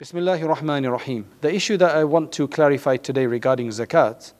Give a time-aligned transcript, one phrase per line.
[0.00, 1.26] Bismillahir Rahmanir Rahim.
[1.40, 4.32] The issue that I want to clarify today regarding zakat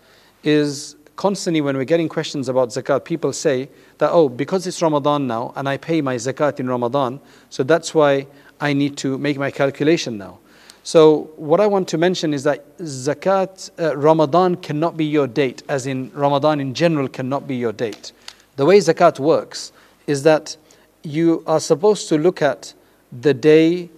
[0.44, 3.68] is constantly when we're getting questions about zakat, people say
[3.98, 7.18] that, oh, because it's Ramadan now and I pay my zakat in Ramadan,
[7.50, 8.28] so that's why
[8.60, 10.38] I need to make my calculation now.
[10.84, 15.64] So, what I want to mention is that zakat, uh, Ramadan cannot be your date,
[15.68, 18.12] as in Ramadan in general cannot be your date.
[18.54, 19.72] The way zakat works
[20.06, 20.56] is that
[21.02, 22.74] you are supposed to look at
[23.10, 23.90] the day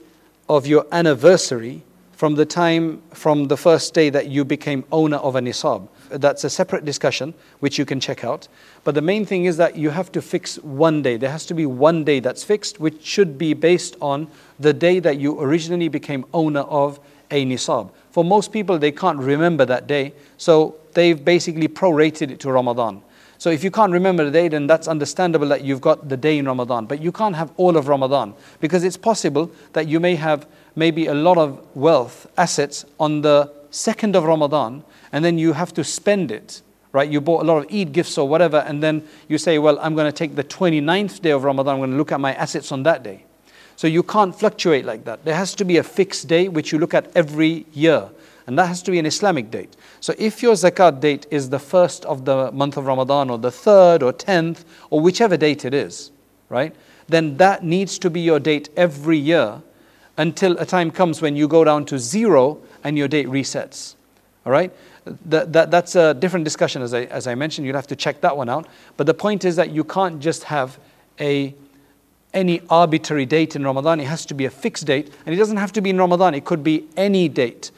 [0.50, 1.80] of your anniversary
[2.10, 5.88] from the time, from the first day that you became owner of a nisab.
[6.10, 8.48] That's a separate discussion, which you can check out.
[8.82, 11.16] But the main thing is that you have to fix one day.
[11.16, 14.26] There has to be one day that's fixed, which should be based on
[14.58, 16.98] the day that you originally became owner of
[17.30, 17.92] a nisab.
[18.10, 23.02] For most people, they can't remember that day, so they've basically prorated it to Ramadan.
[23.40, 26.36] So if you can't remember the day, then that's understandable that you've got the day
[26.36, 26.84] in Ramadan.
[26.84, 31.06] But you can't have all of Ramadan because it's possible that you may have maybe
[31.06, 35.82] a lot of wealth, assets on the second of Ramadan, and then you have to
[35.82, 36.60] spend it.
[36.92, 37.10] Right?
[37.10, 39.94] You bought a lot of Eid gifts or whatever, and then you say, Well, I'm
[39.94, 42.70] going to take the 29th day of Ramadan, I'm going to look at my assets
[42.72, 43.24] on that day.
[43.76, 45.24] So you can't fluctuate like that.
[45.24, 48.10] There has to be a fixed day which you look at every year.
[48.50, 49.76] And that has to be an Islamic date.
[50.00, 53.52] So if your zakat date is the first of the month of Ramadan or the
[53.52, 56.10] third or tenth or whichever date it is,
[56.48, 56.74] right?
[57.06, 59.62] Then that needs to be your date every year
[60.16, 63.94] until a time comes when you go down to zero and your date resets.
[64.44, 64.72] All right?
[65.26, 67.68] That, that, that's a different discussion, as I, as I mentioned.
[67.68, 68.66] You'll have to check that one out.
[68.96, 70.76] But the point is that you can't just have
[71.20, 71.54] a
[72.34, 74.00] any arbitrary date in Ramadan.
[74.00, 75.12] It has to be a fixed date.
[75.24, 77.70] And it doesn't have to be in Ramadan, it could be any date.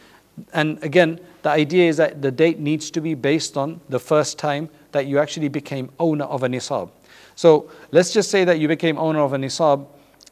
[0.52, 4.38] And again, the idea is that the date needs to be based on the first
[4.38, 6.91] time that you actually became owner of a nisab.
[7.34, 9.86] So let's just say that you became owner of a nisab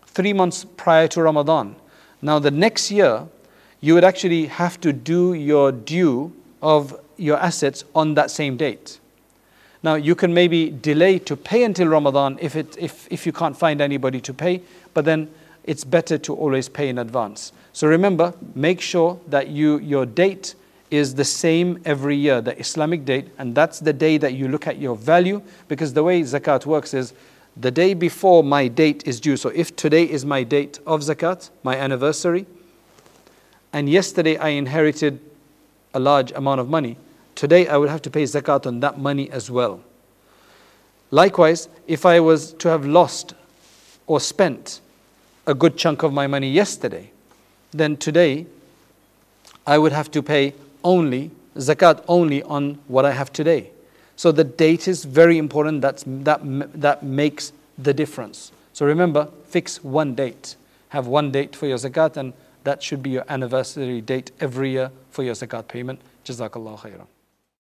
[0.06, 1.76] three months prior to Ramadan.
[2.22, 3.26] Now, the next year,
[3.80, 8.98] you would actually have to do your due of your assets on that same date.
[9.82, 13.56] Now, you can maybe delay to pay until Ramadan if, it, if, if you can't
[13.56, 14.62] find anybody to pay,
[14.92, 15.30] but then
[15.64, 17.52] it's better to always pay in advance.
[17.72, 20.54] So remember, make sure that you, your date
[20.90, 24.66] is the same every year, the Islamic date, and that's the day that you look
[24.66, 27.14] at your value because the way zakat works is
[27.56, 29.36] the day before my date is due.
[29.36, 32.46] So if today is my date of zakat, my anniversary,
[33.72, 35.20] and yesterday I inherited
[35.94, 36.96] a large amount of money,
[37.34, 39.80] today I would have to pay zakat on that money as well.
[41.12, 43.34] Likewise, if I was to have lost
[44.06, 44.80] or spent
[45.50, 47.10] a good chunk of my money yesterday,
[47.72, 48.46] then today
[49.66, 53.70] I would have to pay only zakat only on what I have today.
[54.16, 55.80] So the date is very important.
[55.82, 56.40] That's, that,
[56.80, 58.52] that makes the difference.
[58.72, 60.56] So remember, fix one date.
[60.90, 62.32] Have one date for your zakat, and
[62.64, 66.00] that should be your anniversary date every year for your zakat payment.
[66.24, 67.06] Jazakallah khairan.